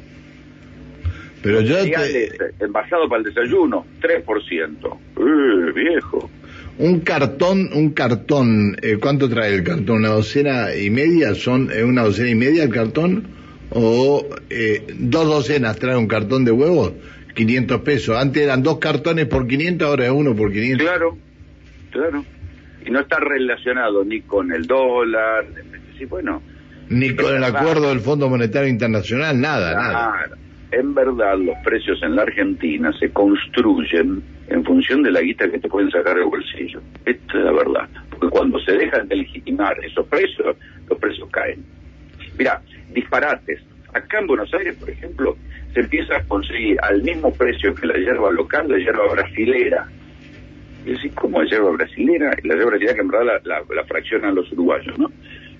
pero 1.42 1.60
yo 1.60 1.76
cereales, 1.76 2.32
te- 2.58 2.64
envasado 2.64 3.08
para 3.08 3.20
el 3.22 3.32
desayuno, 3.32 3.86
3%. 4.00 4.98
¡Eh, 5.16 5.72
viejo! 5.74 6.30
un 6.78 7.00
cartón, 7.00 7.70
un 7.74 7.90
cartón, 7.90 8.76
eh, 8.82 8.98
¿cuánto 9.00 9.28
trae 9.28 9.52
el 9.54 9.64
cartón? 9.64 9.96
¿Una 9.96 10.10
docena 10.10 10.74
y 10.76 10.90
media? 10.90 11.34
¿Son 11.34 11.70
eh, 11.72 11.82
una 11.82 12.02
docena 12.04 12.30
y 12.30 12.34
media 12.36 12.62
el 12.62 12.70
cartón? 12.70 13.24
¿O 13.70 14.24
eh, 14.48 14.84
dos 14.96 15.26
docenas 15.26 15.76
trae 15.78 15.96
un 15.96 16.06
cartón 16.06 16.44
de 16.44 16.52
huevos? 16.52 16.92
500 17.34 17.80
pesos. 17.80 18.16
Antes 18.16 18.44
eran 18.44 18.62
dos 18.62 18.78
cartones 18.78 19.26
por 19.26 19.46
500, 19.48 19.88
ahora 19.88 20.04
es 20.06 20.10
uno 20.12 20.34
por 20.36 20.52
500. 20.52 20.86
Claro, 20.86 21.18
claro. 21.90 22.24
Y 22.86 22.90
no 22.90 23.00
está 23.00 23.18
relacionado 23.18 24.04
ni 24.04 24.20
con 24.22 24.52
el 24.52 24.64
dólar. 24.66 25.46
Sí, 25.98 26.04
bueno, 26.04 26.40
Ni 26.88 27.14
con 27.16 27.34
el 27.36 27.42
acuerdo 27.44 27.88
del 27.88 28.00
Fondo 28.00 28.28
Monetario 28.28 28.68
Internacional, 28.68 29.40
nada, 29.40 29.74
nada. 29.74 30.14
En 30.70 30.94
verdad, 30.94 31.38
los 31.38 31.56
precios 31.64 32.02
en 32.02 32.14
la 32.16 32.22
Argentina 32.22 32.92
se 32.98 33.10
construyen 33.10 34.22
en 34.48 34.64
función 34.64 35.02
de 35.02 35.10
la 35.10 35.20
guita 35.22 35.50
que 35.50 35.58
te 35.58 35.68
pueden 35.68 35.90
sacar 35.90 36.14
del 36.16 36.26
bolsillo. 36.26 36.80
Esta 37.06 37.38
es 37.38 37.44
la 37.44 37.52
verdad. 37.52 37.88
Porque 38.10 38.28
cuando 38.28 38.58
se 38.60 38.72
dejan 38.72 39.08
de 39.08 39.16
legitimar 39.16 39.76
esos 39.82 40.06
precios, 40.08 40.56
los 40.88 40.98
precios 40.98 41.28
caen. 41.30 41.64
Mira, 42.38 42.60
disparates. 42.92 43.60
Acá 43.94 44.18
en 44.20 44.26
Buenos 44.26 44.52
Aires, 44.52 44.76
por 44.78 44.90
ejemplo, 44.90 45.36
se 45.72 45.80
empieza 45.80 46.16
a 46.18 46.24
conseguir 46.24 46.76
al 46.82 47.02
mismo 47.02 47.32
precio 47.32 47.74
que 47.74 47.86
la 47.86 47.96
hierba 47.96 48.30
local, 48.30 48.68
la 48.68 48.76
hierba 48.78 49.10
brasilera. 49.10 49.88
Y 50.84 50.90
decís, 50.92 51.12
¿cómo 51.14 51.42
es 51.42 51.50
hierba 51.50 51.70
brasilera? 51.70 52.30
La 52.44 52.54
hierba 52.54 52.70
brasilera 52.70 52.94
que 52.94 53.00
en 53.00 53.08
verdad 53.08 53.40
la, 53.44 53.56
la- 53.60 53.74
la 53.74 53.84
fraccionan 53.84 54.34
los 54.34 54.52
uruguayos, 54.52 54.98
¿no? 54.98 55.10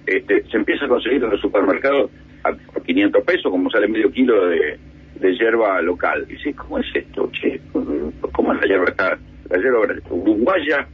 Este, 0.06 0.44
se 0.50 0.56
empieza 0.58 0.84
a 0.84 0.88
conseguir 0.88 1.24
en 1.24 1.30
los 1.30 1.40
supermercados 1.40 2.10
a, 2.44 2.48
a 2.50 2.80
500 2.84 3.24
pesos, 3.24 3.50
como 3.50 3.70
sale 3.70 3.88
medio 3.88 4.10
kilo 4.10 4.46
de, 4.48 4.78
de 5.20 5.36
hierba 5.36 5.80
local. 5.82 6.24
Y 6.28 6.34
decís, 6.34 6.56
¿cómo 6.56 6.78
es 6.78 6.86
esto, 6.94 7.30
che? 7.32 7.60
¿Cómo 7.72 8.52
es 8.52 8.60
la 8.60 8.66
hierba 8.66 8.88
acá? 8.88 9.18
La 9.50 9.58
hierba 9.58 9.80
uruguaya 10.10 10.86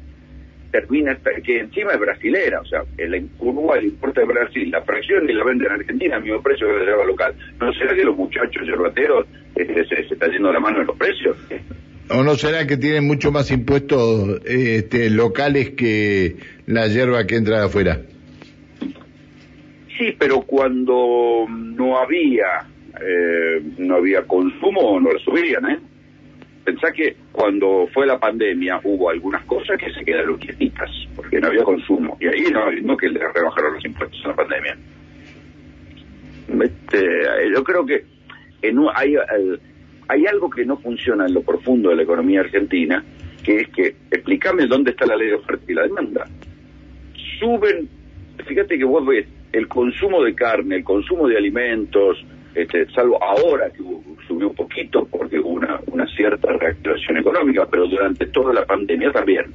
termina 0.70 1.16
que 1.44 1.60
encima 1.60 1.92
es 1.92 2.00
brasilera, 2.00 2.60
o 2.60 2.64
sea, 2.64 2.82
el 2.98 3.30
Uruguay 3.38 3.84
importa 3.84 4.22
de 4.22 4.26
Brasil, 4.26 4.70
la 4.72 4.82
fracción 4.82 5.30
y 5.30 5.32
la 5.32 5.44
vende 5.44 5.66
en 5.66 5.72
Argentina 5.72 6.16
al 6.16 6.24
mismo 6.24 6.42
precio 6.42 6.66
que 6.66 6.72
la 6.72 6.84
hierba 6.84 7.04
local. 7.04 7.34
¿No 7.60 7.72
será 7.74 7.94
que 7.94 8.02
los 8.02 8.16
muchachos 8.16 8.66
yerbateros 8.66 9.26
este, 9.54 9.86
se, 9.86 10.08
se 10.08 10.14
está 10.14 10.26
yendo 10.26 10.52
la 10.52 10.58
mano 10.58 10.80
en 10.80 10.88
los 10.88 10.96
precios? 10.96 11.36
¿O 12.10 12.24
no 12.24 12.34
será 12.34 12.66
que 12.66 12.76
tienen 12.76 13.06
mucho 13.06 13.30
más 13.30 13.52
impuestos 13.52 14.40
eh, 14.44 14.78
este, 14.78 15.10
locales 15.10 15.70
que 15.70 16.36
la 16.66 16.88
hierba 16.88 17.24
que 17.24 17.36
entra 17.36 17.60
de 17.60 17.66
afuera? 17.66 18.00
Sí, 19.96 20.16
pero 20.18 20.42
cuando 20.42 21.46
no 21.48 21.98
había 21.98 22.66
eh, 23.00 23.62
no 23.78 23.96
había 23.96 24.22
consumo, 24.22 25.00
no 25.00 25.12
lo 25.12 25.18
subían, 25.18 25.70
¿eh? 25.70 25.78
Pensá 26.64 26.92
que 26.92 27.16
cuando 27.30 27.86
fue 27.92 28.06
la 28.06 28.18
pandemia 28.18 28.80
hubo 28.84 29.10
algunas 29.10 29.44
cosas 29.44 29.78
que 29.78 29.92
se 29.92 30.04
quedaron 30.04 30.38
quietitas, 30.38 30.90
porque 31.14 31.38
no 31.38 31.48
había 31.48 31.62
consumo. 31.62 32.16
Y 32.20 32.26
ahí 32.26 32.44
no, 32.82 32.96
que 32.96 33.08
le 33.10 33.20
rebajaron 33.20 33.74
los 33.74 33.84
impuestos 33.84 34.18
en 34.22 34.30
la 34.30 34.36
pandemia. 34.36 34.78
Este, 36.62 37.06
yo 37.54 37.62
creo 37.64 37.84
que 37.84 38.04
en 38.62 38.78
hay, 38.94 39.14
hay 40.08 40.26
algo 40.26 40.48
que 40.48 40.64
no 40.64 40.78
funciona 40.78 41.26
en 41.26 41.34
lo 41.34 41.42
profundo 41.42 41.90
de 41.90 41.96
la 41.96 42.02
economía 42.02 42.40
argentina, 42.40 43.04
que 43.42 43.60
es 43.60 43.68
que, 43.68 43.96
explícame 44.10 44.66
dónde 44.66 44.92
está 44.92 45.04
la 45.04 45.16
ley 45.16 45.28
de 45.28 45.34
oferta 45.34 45.64
y 45.70 45.74
la 45.74 45.82
demanda. 45.82 46.26
Suben, 47.38 47.90
fíjate 48.46 48.78
que 48.78 48.84
vos 48.84 49.04
ves 49.06 49.26
el 49.52 49.68
consumo 49.68 50.22
de 50.22 50.34
carne, 50.34 50.76
el 50.76 50.84
consumo 50.84 51.28
de 51.28 51.36
alimentos, 51.36 52.24
este, 52.54 52.86
salvo 52.90 53.22
ahora 53.22 53.70
que 53.70 53.82
subió 54.26 54.48
un 54.48 54.54
poquito 54.54 55.06
porque 55.06 55.38
hubo 55.38 55.50
una, 55.50 55.80
una 55.86 56.06
cierta 56.08 56.52
reactivación 56.52 57.18
económica, 57.18 57.66
pero 57.70 57.86
durante 57.86 58.26
toda 58.26 58.52
la 58.52 58.64
pandemia 58.64 59.12
también. 59.12 59.52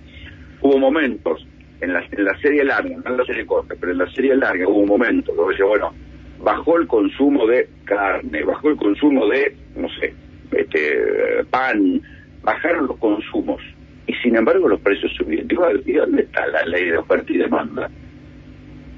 Hubo 0.62 0.77
momentos 0.77 1.46
en 1.82 1.94
la, 1.94 2.03
en 2.12 2.25
la 2.25 2.38
serie 2.39 2.63
larga, 2.63 2.98
no 2.98 3.12
en 3.12 3.18
la 3.18 3.25
serie 3.25 3.46
corta, 3.46 3.75
pero 3.79 3.91
en 3.94 4.00
la 4.00 4.12
serie 4.12 4.36
larga 4.36 4.68
hubo 4.68 4.79
un 4.79 4.89
momento 4.89 5.32
que 5.32 5.39
vos 5.39 5.50
decías, 5.50 5.68
bueno, 5.70 5.94
bajó 6.39 6.77
el 6.77 6.88
consumo 6.88 7.48
de 7.48 7.70
carne, 7.86 8.44
bajó 8.44 8.70
el 8.70 8.75
consumo 8.77 9.27
de, 9.27 9.56
no 9.75 9.88
sé, 10.00 10.13
este, 10.51 11.44
pan, 11.50 12.01
bajaron 12.44 12.88
los 12.88 12.98
consumos 12.98 13.62
y 14.08 14.13
sin 14.15 14.36
embargo 14.36 14.68
los 14.68 14.79
precios 14.82 15.12
subieron. 15.15 15.48
Digo, 15.48 15.65
¿y 15.86 15.94
dónde 15.94 16.24
está 16.24 16.48
la 16.48 16.65
ley 16.65 16.86
de 16.86 16.98
oferta 16.98 17.32
y 17.32 17.38
demanda? 17.38 17.89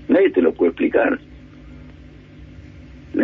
Nadie 0.08 0.32
te 0.32 0.42
lo 0.42 0.54
puede 0.54 0.70
explicar. 0.70 1.20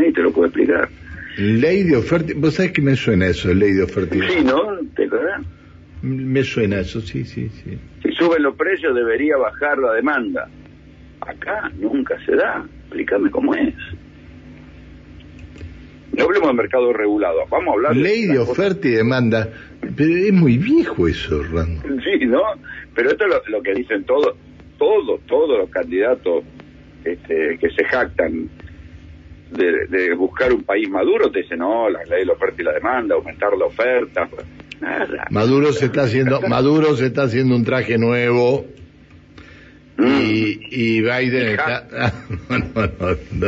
Nadie 0.07 0.13
te 0.13 0.21
lo 0.21 0.31
puede 0.31 0.47
explicar. 0.47 0.89
Ley 1.37 1.83
de 1.83 1.97
oferta, 1.97 2.33
vos 2.37 2.53
sabés 2.55 2.71
que 2.71 2.81
me 2.81 2.95
suena 2.95 3.27
eso, 3.27 3.53
ley 3.53 3.73
de 3.73 3.83
oferta. 3.83 4.15
y 4.15 4.21
Sí, 4.21 4.43
¿no? 4.43 4.77
¿Te 4.95 5.05
acordás? 5.05 5.41
Me 6.01 6.43
suena 6.43 6.79
eso, 6.79 7.01
sí, 7.01 7.25
sí, 7.25 7.49
sí. 7.49 7.77
Si 8.03 8.11
suben 8.13 8.41
los 8.43 8.55
precios 8.55 8.95
debería 8.95 9.35
bajar 9.37 9.77
la 9.79 9.93
demanda. 9.93 10.47
Acá 11.21 11.71
nunca 11.79 12.15
se 12.25 12.35
da. 12.35 12.65
Explícame 12.85 13.29
cómo 13.31 13.53
es. 13.53 13.73
No 16.13 16.23
hablemos 16.23 16.47
de 16.49 16.53
mercado 16.55 16.93
regulado. 16.93 17.39
Vamos 17.49 17.67
a 17.69 17.73
hablar 17.73 17.95
Ley 17.95 18.23
de 18.23 18.35
las 18.35 18.47
cosas- 18.47 18.59
oferta 18.59 18.87
y 18.87 18.91
demanda. 18.91 19.49
Pero 19.95 20.15
es 20.15 20.33
muy 20.33 20.57
viejo 20.57 21.07
eso, 21.07 21.37
Orlando. 21.39 21.81
Sí, 22.03 22.25
¿no? 22.25 22.41
Pero 22.95 23.11
esto 23.11 23.25
es 23.25 23.29
lo, 23.31 23.57
lo 23.57 23.63
que 23.63 23.73
dicen 23.73 24.03
todos, 24.05 24.35
todos, 24.79 25.19
todos 25.27 25.59
los 25.59 25.69
candidatos 25.69 26.43
este, 27.05 27.57
que 27.59 27.69
se 27.69 27.83
jactan 27.85 28.49
de, 29.51 29.87
de 29.87 30.13
buscar 30.15 30.51
un 30.53 30.63
país 30.63 30.89
maduro, 30.89 31.29
te 31.31 31.41
dicen, 31.41 31.59
no, 31.59 31.89
la 31.89 32.03
ley 32.05 32.19
de 32.19 32.25
la 32.25 32.33
oferta 32.33 32.61
y 32.61 32.65
la 32.65 32.73
demanda, 32.73 33.15
aumentar 33.15 33.55
la 33.57 33.65
oferta. 33.65 34.27
pues, 34.27 34.45
Nada. 34.81 35.25
Maduro 35.31 35.73
se 35.73 35.85
está 35.85 36.03
haciendo, 36.03 36.39
Maduro 36.41 36.95
se 36.95 37.07
está 37.07 37.23
haciendo 37.23 37.55
un 37.55 37.63
traje 37.65 37.97
nuevo 37.97 38.65
Mm. 39.99 40.21
y, 40.21 40.59
y 40.69 41.01
Biden 41.01 41.47
está. 41.47 41.87
no, 42.49 42.57
no, 42.59 42.65
no, 42.75 43.17
no. 43.31 43.47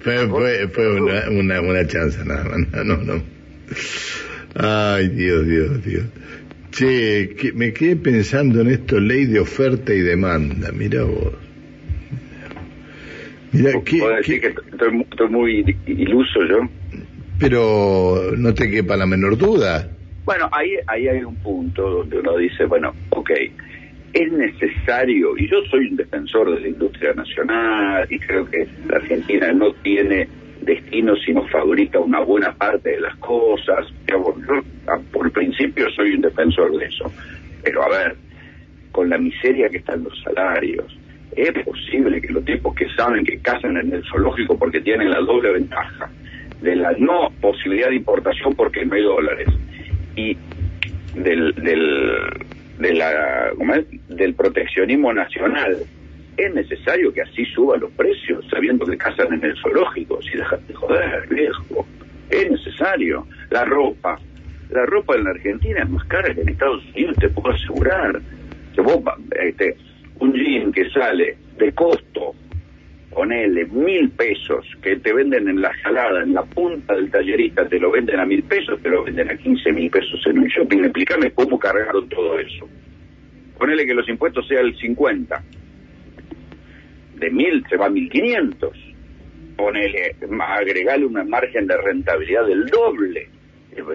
Fue, 0.00 0.28
fue, 0.28 0.68
fue 0.68 1.00
una, 1.00 1.30
una, 1.30 1.60
una 1.62 1.86
chanza, 1.86 2.24
nada 2.26 2.44
más. 2.44 2.58
No, 2.72 2.84
no, 2.84 2.96
no. 2.98 3.22
Ay, 4.54 5.08
Dios, 5.08 5.46
Dios, 5.46 5.82
Dios. 5.82 6.04
Che, 6.72 7.34
que 7.40 7.52
me 7.54 7.72
quedé 7.72 7.96
pensando 7.96 8.60
en 8.60 8.68
esto, 8.68 9.00
ley 9.00 9.24
de 9.24 9.40
oferta 9.40 9.94
y 9.94 10.00
demanda. 10.00 10.70
Mira 10.72 11.04
vos. 11.04 11.32
Mira, 13.52 13.72
¿qué, 13.84 13.98
Puedo 13.98 14.14
decir 14.16 14.40
qué- 14.42 14.54
que 14.54 14.60
estoy, 14.70 15.06
muy 15.26 15.76
iluso 15.86 16.40
yo. 16.44 16.58
pero 17.38 18.32
no 18.36 18.52
te 18.54 18.70
quepa 18.70 18.96
la 18.96 19.06
menor 19.06 19.36
duda. 19.38 19.88
Bueno, 20.24 20.48
ahí, 20.52 20.72
ahí 20.86 21.08
hay 21.08 21.22
un 21.24 21.36
punto 21.36 21.88
donde 21.88 22.18
uno 22.18 22.36
dice, 22.36 22.66
bueno, 22.66 22.94
ok, 23.10 23.30
es 24.12 24.32
necesario, 24.32 25.36
y 25.38 25.48
yo 25.48 25.56
soy 25.70 25.86
un 25.88 25.96
defensor 25.96 26.54
de 26.54 26.60
la 26.60 26.68
industria 26.68 27.12
nacional, 27.14 28.06
y 28.10 28.18
creo 28.18 28.44
que 28.46 28.66
la 28.88 28.96
Argentina 28.96 29.52
no 29.52 29.72
tiene 29.82 30.28
destino 30.62 31.14
si 31.16 31.32
no 31.32 31.46
fabrica 31.48 31.98
una 32.00 32.20
buena 32.20 32.52
parte 32.54 32.90
de 32.90 33.00
las 33.00 33.16
cosas. 33.18 33.86
Yo, 34.08 34.34
a- 34.88 34.98
por 35.12 35.30
principio, 35.32 35.88
soy 35.96 36.12
un 36.14 36.20
defensor 36.22 36.76
de 36.76 36.86
eso. 36.86 37.12
Pero 37.62 37.82
a 37.84 37.88
ver, 37.88 38.16
con 38.92 39.08
la 39.08 39.16
miseria 39.18 39.68
que 39.70 39.78
están 39.78 40.02
los 40.04 40.20
salarios, 40.22 40.98
es 41.36 41.52
posible 41.64 42.20
que 42.20 42.28
los 42.28 42.44
tipos 42.44 42.74
que 42.74 42.88
saben 42.94 43.24
que 43.24 43.38
cazan 43.38 43.76
en 43.76 43.92
el 43.92 44.04
zoológico 44.04 44.58
porque 44.58 44.80
tienen 44.80 45.10
la 45.10 45.20
doble 45.20 45.52
ventaja 45.52 46.10
de 46.60 46.76
la 46.76 46.92
no 46.98 47.30
posibilidad 47.40 47.88
de 47.88 47.96
importación 47.96 48.54
porque 48.54 48.84
no 48.84 48.94
hay 48.94 49.02
dólares 49.02 49.48
y 50.16 50.36
del 51.14 51.54
del 51.54 52.10
de 52.78 52.94
la 52.94 53.50
del 54.08 54.34
proteccionismo 54.34 55.12
nacional 55.12 55.76
es 56.36 56.54
necesario 56.54 57.12
que 57.12 57.22
así 57.22 57.44
suban 57.46 57.80
los 57.80 57.90
precios 57.92 58.44
sabiendo 58.50 58.86
que 58.86 58.96
cazan 58.96 59.32
en 59.32 59.44
el 59.44 59.56
zoológico 59.60 60.20
si 60.22 60.36
dejan 60.38 60.64
de 60.68 60.74
joder 60.74 61.28
viejo. 61.28 61.84
Es 62.30 62.48
necesario. 62.48 63.26
La 63.50 63.64
ropa 63.64 64.18
la 64.70 64.84
ropa 64.86 65.16
en 65.16 65.24
la 65.24 65.30
Argentina 65.30 65.80
es 65.82 65.88
más 65.88 66.04
cara 66.04 66.32
que 66.34 66.42
en 66.42 66.50
Estados 66.50 66.84
Unidos 66.94 67.16
te 67.18 67.28
puedo 67.28 67.54
asegurar. 67.54 68.20
Que 68.74 68.80
vos 68.82 69.00
este 69.40 69.76
un 70.20 70.32
jean 70.32 70.72
que 70.72 70.90
sale 70.90 71.36
de 71.56 71.72
costo 71.72 72.34
ponele 73.18 73.64
mil 73.66 74.10
pesos 74.10 74.64
que 74.80 74.94
te 74.96 75.12
venden 75.12 75.48
en 75.48 75.60
la 75.60 75.72
jalada, 75.82 76.22
en 76.22 76.34
la 76.34 76.44
punta 76.44 76.94
del 76.94 77.10
tallerista, 77.10 77.68
te 77.68 77.80
lo 77.80 77.90
venden 77.90 78.20
a 78.20 78.24
mil 78.24 78.44
pesos, 78.44 78.80
te 78.80 78.88
lo 78.88 79.02
venden 79.02 79.28
a 79.28 79.36
quince 79.36 79.72
mil 79.72 79.90
pesos 79.90 80.24
en 80.26 80.38
un 80.38 80.46
shopping. 80.46 80.84
Explícame 80.84 81.32
cómo 81.32 81.58
cargaron 81.58 82.08
todo 82.08 82.38
eso. 82.38 82.68
Ponele 83.58 83.86
que 83.86 83.94
los 83.94 84.08
impuestos 84.08 84.46
sean 84.46 84.66
el 84.66 84.78
50. 84.78 85.42
De 87.16 87.30
mil 87.30 87.64
se 87.68 87.76
va 87.76 87.86
a 87.86 87.90
mil 87.90 88.08
quinientos. 88.08 88.78
Ponele, 89.56 90.14
agregale 90.40 91.04
una 91.04 91.24
margen 91.24 91.66
de 91.66 91.76
rentabilidad 91.76 92.46
del 92.46 92.66
doble. 92.66 93.28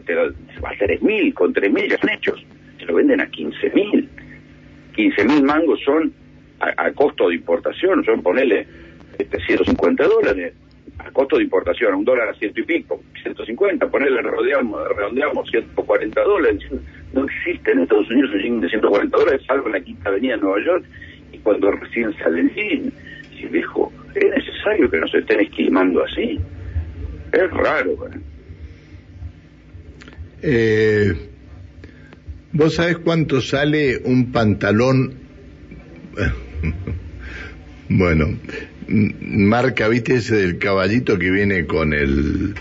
Te 0.06 0.16
lo, 0.16 0.34
va 0.62 0.70
a 0.70 0.78
ser 0.78 1.02
mil, 1.02 1.34
con 1.34 1.54
tres 1.54 1.72
mil 1.72 1.88
ya 1.88 1.96
están 1.96 2.10
hechos. 2.10 2.46
Se 2.78 2.86
lo 2.86 2.96
venden 2.96 3.22
a 3.22 3.28
quince 3.28 3.72
mil. 3.74 4.10
Quince 4.94 5.26
mil 5.26 5.44
mangos 5.44 5.80
son 5.84 6.14
a, 6.60 6.92
costo 6.92 7.30
de 7.30 7.36
importación, 7.36 8.04
son 8.06 8.22
ponele 8.22 8.66
este, 9.18 9.40
150 9.40 10.04
dólares 10.06 10.54
a 11.00 11.12
costo 11.12 11.38
de 11.38 11.44
importación, 11.44 11.96
un 11.96 12.06
dólar 12.06 12.30
a 12.30 12.34
ciento 12.36 12.62
y 12.62 12.64
pico, 12.64 13.02
150, 13.22 13.88
ponerle, 13.90 14.22
redondeamos, 14.22 14.88
redondeamos 14.96 15.50
140 15.50 16.22
dólares. 16.22 16.62
No 17.14 17.26
existe 17.26 17.72
en 17.72 17.80
Estados 17.82 18.10
Unidos 18.12 18.32
un 18.34 18.40
jean 18.42 18.62
de 18.62 18.70
140 18.70 19.18
dólares, 19.18 19.42
salvo 19.48 19.68
en 19.68 19.74
la 19.74 19.82
Quinta 19.82 20.10
Avenida 20.10 20.36
de 20.36 20.42
Nueva 20.42 20.64
York, 20.64 20.86
y 21.32 21.38
cuando 21.40 21.72
recién 21.72 22.14
sale 22.20 22.42
el 22.42 22.54
jean, 22.54 22.94
si 23.36 23.48
dijo, 23.48 23.92
es 24.14 24.30
necesario 24.30 24.90
que 24.90 25.00
nos 25.00 25.14
estén 25.14 25.40
esquilmando 25.40 26.04
así. 26.04 26.40
Es 27.32 27.52
raro. 27.52 27.98
Eh, 30.44 31.14
¿Vos 32.54 32.76
sabés 32.76 33.00
cuánto 33.00 33.42
sale 33.42 33.98
un 34.04 34.32
pantalón? 34.32 35.16
bueno, 37.90 38.38
marca, 38.88 39.88
viste 39.88 40.16
ese 40.16 40.36
del 40.36 40.60
caballito 40.60 41.18
que 41.18 41.32
viene 41.32 41.66
con 41.66 41.94
el 41.94 42.54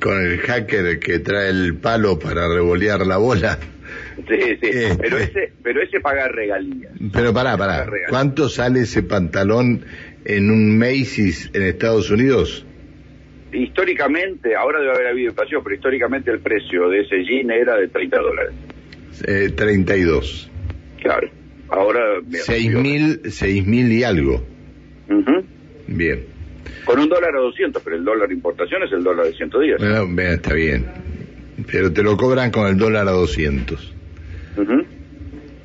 con 0.00 0.18
el 0.18 0.38
hacker 0.38 0.98
que 0.98 1.18
trae 1.18 1.50
el 1.50 1.76
palo 1.76 2.18
para 2.18 2.48
revolear 2.48 3.06
la 3.06 3.18
bola. 3.18 3.58
Sí, 4.28 4.56
sí, 4.62 4.70
pero 4.98 5.18
ese, 5.18 5.52
pero 5.62 5.82
ese 5.82 6.00
paga 6.00 6.28
regalías. 6.28 6.92
Pero 7.12 7.34
pará, 7.34 7.58
pará, 7.58 7.86
¿cuánto 8.08 8.48
sale 8.48 8.80
ese 8.80 9.02
pantalón 9.02 9.84
en 10.24 10.50
un 10.50 10.78
Macy's 10.78 11.50
en 11.52 11.64
Estados 11.64 12.10
Unidos? 12.10 12.64
Históricamente, 13.52 14.56
ahora 14.56 14.80
debe 14.80 14.92
haber 14.94 15.06
habido 15.08 15.30
inflación, 15.30 15.62
pero 15.62 15.74
históricamente 15.74 16.30
el 16.30 16.40
precio 16.40 16.88
de 16.88 17.00
ese 17.02 17.22
jean 17.24 17.50
era 17.50 17.76
de 17.76 17.88
30 17.88 18.18
dólares. 18.18 18.54
Eh, 19.26 19.52
32. 19.54 20.50
Claro, 21.00 21.28
ahora... 21.68 22.00
Seis 22.30 22.72
mil, 22.72 23.20
seis 23.30 23.66
mil 23.66 23.90
y 23.92 24.04
algo. 24.04 24.44
Ujú. 25.08 25.44
Bien. 25.88 26.24
Con 26.84 26.98
un 26.98 27.08
dólar 27.08 27.36
a 27.36 27.40
200, 27.40 27.82
pero 27.82 27.96
el 27.96 28.04
dólar 28.04 28.28
de 28.28 28.34
importación 28.34 28.82
es 28.82 28.92
el 28.92 29.04
dólar 29.04 29.26
de 29.26 29.34
110. 29.34 29.78
Bueno, 29.78 30.06
bien, 30.06 30.28
está 30.28 30.54
bien. 30.54 30.86
Pero 31.70 31.92
te 31.92 32.02
lo 32.02 32.16
cobran 32.16 32.50
con 32.50 32.66
el 32.66 32.76
dólar 32.76 33.06
a 33.08 33.12
200. 33.12 33.94
Ujú. 34.56 34.84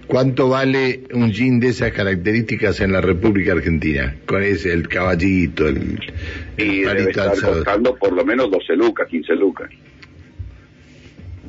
¿Cuánto 0.08 0.48
vale 0.48 1.04
un 1.14 1.32
jean 1.32 1.60
de 1.60 1.68
esas 1.68 1.92
características 1.92 2.80
en 2.80 2.94
la 2.94 3.02
República 3.02 3.52
Argentina? 3.52 4.16
Con 4.26 4.42
ese, 4.42 4.72
el 4.72 4.88
caballito, 4.88 5.68
el, 5.68 6.00
el 6.56 6.66
Y 6.66 6.80
debe 6.80 6.86
palito 6.86 7.10
estar 7.10 7.52
costando 7.52 7.96
por 7.96 8.14
lo 8.14 8.24
menos 8.24 8.50
12 8.50 8.76
lucas, 8.78 9.08
15 9.10 9.36
lucas. 9.36 9.70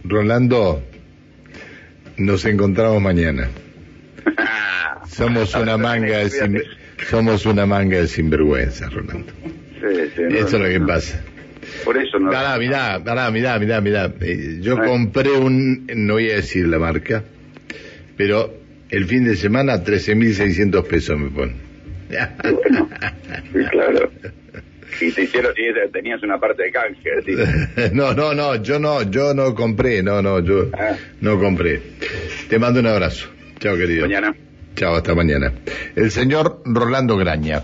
Rolando, 0.02 0.82
nos 2.18 2.44
encontramos 2.44 3.00
mañana. 3.02 3.48
Somos 5.08 5.54
una 5.54 5.76
manga 5.76 6.18
de 6.18 6.30
sin- 6.30 6.62
somos 7.10 7.46
una 7.46 7.66
manga 7.66 7.98
de 7.98 8.06
sinvergüenza, 8.08 8.88
Rolando. 8.88 9.32
Sí, 9.80 10.10
sí, 10.14 10.22
no, 10.22 10.36
Eso 10.36 10.46
es 10.56 10.62
lo 10.62 10.64
que 10.68 10.78
no. 10.78 10.86
pasa. 10.86 11.22
Por 11.84 11.96
eso 11.96 12.18
no. 12.18 12.28
Mirá, 12.28 12.58
mirá, 12.58 12.98
mirá, 12.98 13.30
mirá, 13.30 13.58
mirá, 13.58 13.80
mirá. 13.80 14.12
Eh, 14.20 14.58
yo 14.60 14.76
Ah. 14.78 14.84
compré 14.84 15.30
un, 15.32 15.86
no 15.94 16.14
voy 16.14 16.30
a 16.30 16.36
decir 16.36 16.66
la 16.66 16.78
marca, 16.78 17.22
pero 18.16 18.54
el 18.90 19.04
fin 19.06 19.24
de 19.24 19.36
semana 19.36 19.82
13.600 19.84 20.84
pesos 20.86 21.18
me 21.18 21.30
pone. 21.30 21.52
Bueno, 22.42 22.88
sí, 23.52 23.58
claro. 23.70 24.10
Y 25.00 25.12
te 25.12 25.22
hicieron, 25.22 25.52
y 25.56 25.90
tenías 25.92 26.22
una 26.22 26.38
parte 26.38 26.64
de 26.64 26.70
canje, 26.72 27.10
¿sí? 27.24 27.34
no, 27.92 28.12
no, 28.14 28.34
no, 28.34 28.56
yo 28.62 28.78
no, 28.78 29.02
yo 29.02 29.34
no 29.34 29.54
compré, 29.54 30.02
no, 30.02 30.20
no, 30.22 30.40
yo 30.40 30.70
Ah. 30.78 30.96
no 31.20 31.38
compré. 31.38 31.80
Te 32.48 32.58
mando 32.58 32.80
un 32.80 32.86
abrazo. 32.86 33.28
Chao, 33.60 33.76
querido. 33.76 34.02
Mañana. 34.02 34.34
Chao, 34.76 34.94
hasta 34.94 35.14
mañana. 35.14 35.52
El 35.96 36.10
señor 36.10 36.62
Rolando 36.64 37.16
Graña. 37.16 37.62